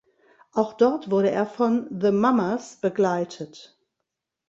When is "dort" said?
0.73-1.11